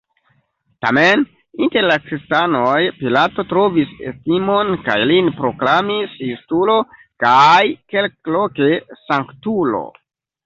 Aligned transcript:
Tamen, 0.83 1.23
inter 1.65 1.83
la 1.89 1.97
kristanoj 2.05 2.79
Pilato 3.01 3.43
trovis 3.51 3.91
estimon 4.11 4.71
kaj 4.87 4.97
lin 5.11 5.29
proklamis 5.41 6.15
justulo 6.29 6.77
kaj, 7.25 7.61
kelkloke, 7.95 8.71
sanktulo. 9.03 9.83